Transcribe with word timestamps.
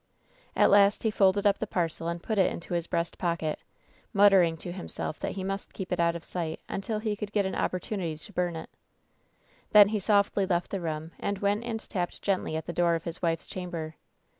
At 0.55 0.71
last 0.71 1.03
he 1.03 1.11
folded 1.11 1.45
up 1.45 1.59
the 1.59 1.67
parcel 1.67 2.07
and 2.07 2.23
put 2.23 2.39
it 2.39 2.51
into 2.51 2.73
his 2.73 2.87
breast 2.87 3.19
pocket, 3.19 3.59
muttering 4.13 4.57
to 4.57 4.71
himself 4.71 5.19
that 5.19 5.33
he 5.33 5.43
must 5.43 5.73
keep 5.75 5.91
it 5.91 5.99
out 5.99 6.15
of 6.15 6.23
sight 6.23 6.59
until 6.67 6.97
he 6.97 7.15
could 7.15 7.31
get 7.31 7.45
an 7.45 7.53
opportimity 7.53 8.19
to 8.19 8.33
bum 8.33 8.55
it. 8.55 8.71
Then 9.73 9.89
he 9.89 9.99
softly 9.99 10.47
left 10.47 10.71
the 10.71 10.81
room 10.81 11.11
and 11.19 11.37
went 11.37 11.63
and 11.65 11.79
tapped 11.87 12.23
gently 12.23 12.55
at 12.55 12.65
the 12.65 12.73
door 12.73 12.95
of 12.95 13.03
his 13.03 13.21
wife's 13.21 13.45
chamber. 13.47 13.93